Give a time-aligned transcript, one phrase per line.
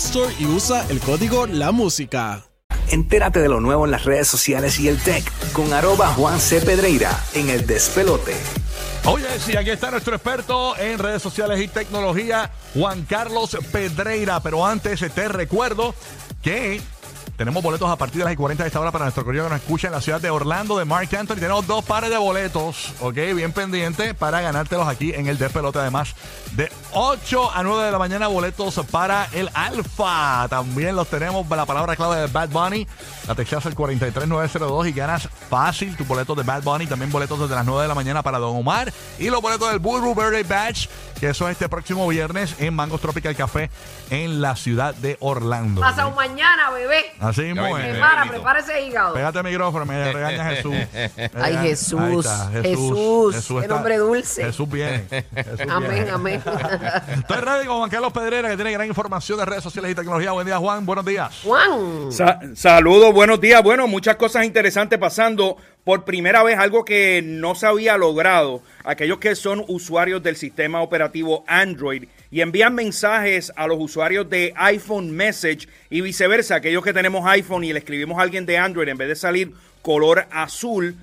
[0.00, 2.42] Store y usa el código La Música.
[2.88, 6.62] Entérate de lo nuevo en las redes sociales y el tech con arroba Juan C.
[6.62, 8.34] Pedreira en el despelote.
[9.04, 14.40] Oye, sí, aquí está nuestro experto en redes sociales y tecnología, Juan Carlos Pedreira.
[14.40, 15.94] Pero antes te recuerdo
[16.42, 16.80] que
[17.40, 19.60] tenemos boletos a partir de las 40 de esta hora para nuestro correo que nos
[19.60, 21.36] escucha en la ciudad de Orlando de Mark Anthony.
[21.36, 23.14] Tenemos dos pares de boletos, ¿ok?
[23.34, 25.78] Bien pendiente para ganártelos aquí en el Despelote.
[25.78, 26.14] Además,
[26.52, 30.46] de 8 a 9 de la mañana, boletos para el Alfa.
[30.48, 32.86] También los tenemos, la palabra clave de Bad Bunny.
[33.28, 36.86] La textas al 43902 y ganas fácil tus boletos de Bad Bunny.
[36.86, 38.92] También boletos desde las 9 de la mañana para Don Omar.
[39.18, 40.88] Y los boletos del Bull Birthday Badge,
[41.20, 43.70] que eso es este próximo viernes en Mangos Tropical Café
[44.10, 45.80] en la ciudad de Orlando.
[45.80, 47.04] Pasa un mañana, bebé.
[47.20, 47.90] Así mismo es.
[47.90, 49.14] Prepara, prepara ese hígado.
[49.14, 50.74] Pégate el micrófono, me regaña Jesús.
[51.40, 52.26] Ay, Jesús.
[52.62, 53.36] Jesús.
[53.48, 54.44] Qué está- nombre dulce.
[54.44, 55.04] Jesús viene.
[55.08, 56.10] Jesús Amén, viene.
[56.10, 56.39] amén.
[57.18, 60.32] Estoy ready con Juan Carlos Pedrera, que tiene gran información de redes sociales y tecnología.
[60.32, 60.84] Buen día, Juan.
[60.86, 61.40] Buenos días.
[61.44, 62.12] Juan.
[62.12, 63.62] Sa- saludos, buenos días.
[63.62, 65.56] Bueno, muchas cosas interesantes pasando.
[65.84, 68.60] Por primera vez algo que no se había logrado.
[68.84, 74.52] Aquellos que son usuarios del sistema operativo Android y envían mensajes a los usuarios de
[74.56, 76.56] iPhone Message y viceversa.
[76.56, 79.54] Aquellos que tenemos iPhone y le escribimos a alguien de Android, en vez de salir
[79.80, 80.96] color azul,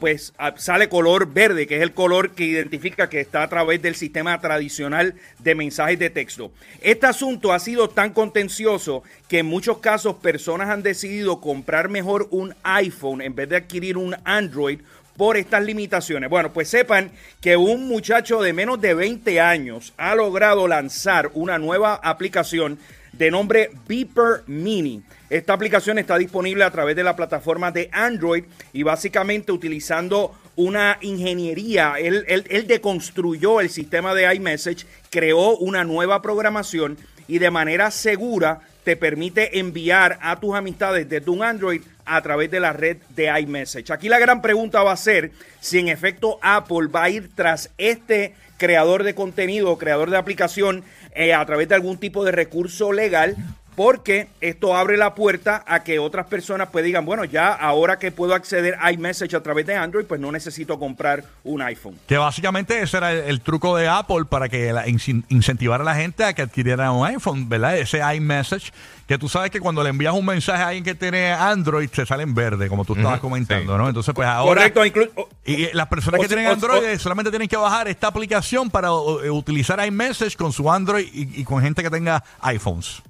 [0.00, 3.94] pues sale color verde, que es el color que identifica que está a través del
[3.94, 6.50] sistema tradicional de mensajes de texto.
[6.80, 12.28] Este asunto ha sido tan contencioso que en muchos casos personas han decidido comprar mejor
[12.30, 14.80] un iPhone en vez de adquirir un Android
[15.16, 16.28] por estas limitaciones.
[16.28, 21.58] Bueno, pues sepan que un muchacho de menos de 20 años ha logrado lanzar una
[21.58, 22.78] nueva aplicación
[23.18, 25.02] de nombre Beeper Mini.
[25.30, 30.98] Esta aplicación está disponible a través de la plataforma de Android y básicamente utilizando una
[31.00, 38.60] ingeniería, él, deconstruyó el sistema de iMessage, creó una nueva programación y de manera segura
[38.84, 43.40] te permite enviar a tus amistades desde un Android a través de la red de
[43.40, 43.90] iMessage.
[43.90, 47.70] Aquí la gran pregunta va a ser si en efecto Apple va a ir tras
[47.78, 52.92] este creador de contenido, creador de aplicación, eh, a través de algún tipo de recurso
[52.92, 53.36] legal,
[53.76, 58.12] porque esto abre la puerta a que otras personas pues digan, bueno, ya ahora que
[58.12, 61.98] puedo acceder a iMessage a través de Android, pues no necesito comprar un iPhone.
[62.06, 65.84] Que básicamente ese era el, el truco de Apple para que la- in- incentivar a
[65.84, 67.76] la gente a que adquiriera un iPhone, ¿verdad?
[67.76, 68.72] Ese iMessage,
[69.08, 72.06] que tú sabes que cuando le envías un mensaje a alguien que tiene Android, se
[72.06, 73.88] sale en verde, como tú estabas comentando, ¿no?
[73.88, 74.70] Entonces, pues ahora...
[74.72, 77.48] Correcto, inclu- o- Y eh, las personas o que si- tienen Android o- solamente tienen
[77.48, 81.60] que bajar esta aplicación para o, eh, utilizar iMessage con su Android y, y con
[81.62, 83.02] gente que tenga iPhones.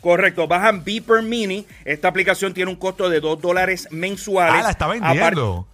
[0.00, 1.66] Correcto, bajan Beeper Mini.
[1.84, 4.60] Esta aplicación tiene un costo de 2 dólares mensuales.
[4.60, 5.66] Ah, la está vendiendo.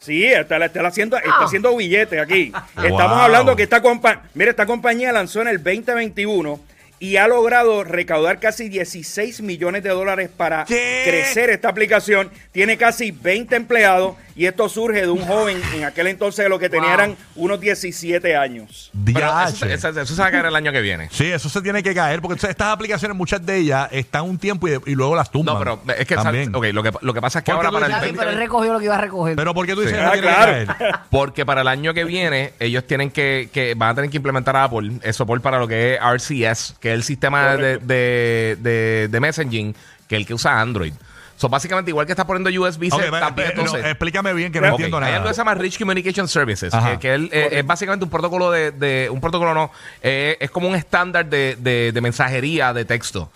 [0.00, 1.44] Sí, está, está haciendo, está Ah.
[1.44, 2.50] haciendo billetes aquí.
[2.76, 3.18] Estamos Wow.
[3.20, 6.58] hablando que esta compañía, mira, esta compañía lanzó en el 2021
[7.00, 11.02] y ha logrado recaudar casi 16 millones de dólares para ¿Qué?
[11.06, 12.30] crecer esta aplicación.
[12.52, 16.68] Tiene casi 20 empleados y esto surge de un joven en aquel entonces lo que
[16.68, 16.94] tenía Wow.
[16.94, 18.90] eran unos 17 años.
[19.04, 19.74] Pero eso, Diache.
[19.74, 21.08] eso- eso se va a caer el año que viene.
[21.10, 24.68] Sí, eso se tiene que caer, porque estas aplicaciones, muchas de ellas, están un tiempo
[24.68, 25.54] y, y luego las tumban.
[25.54, 26.54] No, pero es que También.
[26.54, 28.04] ok, lo que lo que pasa es que ¿Por qué ahora para el Ya, sí,
[28.06, 29.36] 20 pero él recogió lo que iba a recoger.
[29.36, 29.98] Pero ¿por qué tú dices Sí.
[29.98, 30.52] que no Ah, que claro.
[30.76, 30.94] caer?
[31.10, 34.54] Porque para el año que viene, ellos tienen que, que van a tener que implementar
[34.56, 38.56] a Apple el soporte para lo que es RCS, que es el sistema de, de,
[38.60, 39.74] de, de messaging,
[40.08, 40.92] que es el que usa Android.
[41.36, 44.66] So, básicamente, igual que está poniendo USB-C, Ok, ve- también no, explícame bien que no
[44.68, 45.30] entiendo Hay algo nada.
[45.30, 49.08] que se llama Rich Communication Services, que, que él, es básicamente un protocolo de, de-
[49.10, 49.70] un protocolo no,
[50.02, 53.30] eh, es como un estándar de, de- de mensajería de texto.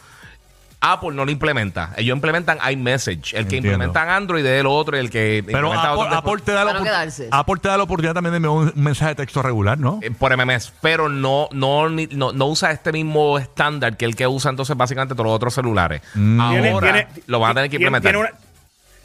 [0.93, 1.93] Apple no lo implementa.
[1.97, 3.33] Ellos implementan iMessage.
[3.35, 3.69] El que Entiendo.
[3.69, 6.83] implementan Android es el otro, el que Pero implementa Apple, otro Apple te da la
[6.83, 7.29] quedarse.
[7.31, 9.99] Apple te da la oportunidad también de enviar un mensaje de texto regular, ¿no?
[10.03, 14.15] eh, por MMS, pero no, no, ni- no, no usa este mismo estándar que el
[14.15, 16.03] que usa entonces básicamente todos los otros celulares.
[16.13, 18.13] Tiene- Ahora tiene- lo van a tener que tiene- implementar.
[18.13, 18.39] Tiene, una-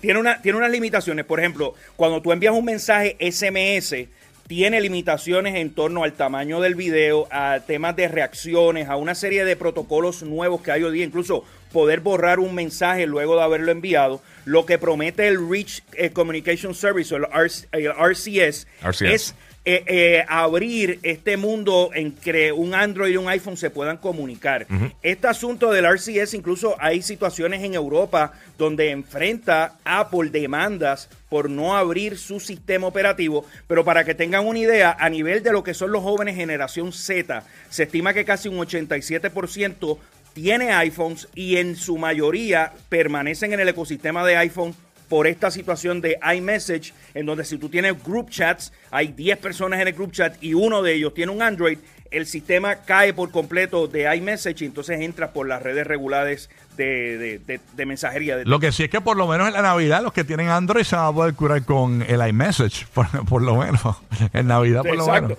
[0.01, 1.25] tiene, una- tiene unas limitaciones.
[1.25, 4.07] Por ejemplo, cuando tú envías un mensaje SMS,
[4.49, 9.45] tiene limitaciones en torno al tamaño del video, a temas de reacciones, a una serie
[9.45, 13.71] de protocolos nuevos que hay hoy día, incluso poder borrar un mensaje luego de haberlo
[13.71, 14.23] enviado.
[14.45, 19.01] Lo que promete el Rich eh, Communication Service o el, RC el RCS, RCS.
[19.03, 19.35] es
[19.65, 24.65] eh, eh, abrir este mundo en que un Android y un iPhone se puedan comunicar.
[25.03, 31.75] Este asunto del RCS, incluso hay situaciones en Europa donde enfrenta Apple demandas por no
[31.75, 35.73] abrir su sistema operativo, pero para que tengan una idea, a nivel de lo que
[35.73, 39.97] son los jóvenes generación Z, se estima que casi un 87%
[40.33, 44.73] tiene iPhones y en su mayoría permanecen en el ecosistema de iPhone
[45.09, 49.81] por esta situación de iMessage, en donde si tú tienes group chats, hay 10 personas
[49.81, 51.79] en el group chat y uno de ellos tiene un Android,
[52.11, 57.17] el sistema cae por completo de iMessage y entonces entra por las redes regulares de,
[57.17, 58.37] de- de- de mensajería.
[58.45, 60.83] Lo que sí es que por lo menos en la Navidad los que tienen Android
[60.83, 63.81] se van a poder curar con el iMessage, por, por lo menos.
[64.33, 65.21] En Navidad por lo Exacto.
[65.29, 65.37] menos.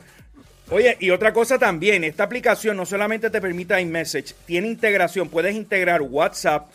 [0.73, 5.57] Oye, y otra cosa también, esta aplicación no solamente te permite iMessage, tiene integración, puedes
[5.57, 6.69] integrar WhatsApp,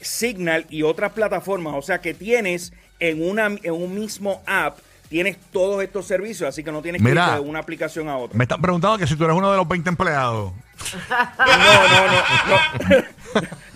[0.00, 4.78] Signal y otras plataformas, o sea que tienes en, una, en un mismo app,
[5.08, 7.24] tienes todos estos servicios, así que no tienes Mira.
[7.24, 8.36] que ir de una aplicación a otra.
[8.36, 10.52] Me están preguntando que si tú eres uno de los 20 empleados.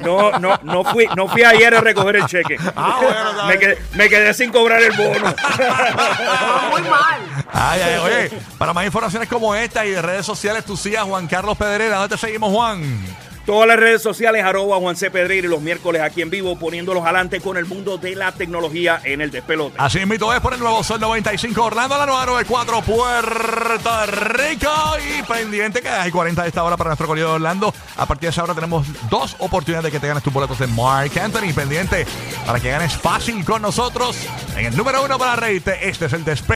[0.00, 2.56] No, no, no, no, no, no fui, no fui ayer a recoger el cheque.
[2.76, 5.34] Ah, bueno, quedé, me quedé sin cobrar el bono.
[6.70, 7.20] Muy mal.
[7.52, 11.26] Ay, ay, oye, para más informaciones como esta y de redes sociales, tú sigas Juan
[11.26, 11.96] Carlos Pedrera.
[11.98, 12.82] ¿Dónde te seguimos, Juan?
[13.50, 15.10] Todas las redes sociales, arroba Juan C.
[15.10, 19.00] Pedreira y los miércoles aquí en vivo, poniéndolos adelante con el mundo de la tecnología
[19.02, 19.74] en el despelote.
[19.76, 24.70] Así mismo es por el nuevo Sol 95 Orlando, la 994 Puerto Rico.
[25.18, 27.74] Y pendiente que hay 40 de esta hora para nuestro de Orlando.
[27.96, 30.68] A partir de esa hora tenemos dos oportunidades de que te ganes tus boletos de
[30.68, 31.52] Mark Anthony.
[31.52, 32.06] Pendiente
[32.46, 34.16] para que ganes fácil con nosotros.
[34.56, 36.48] En el número uno para reírte, este es el despelote.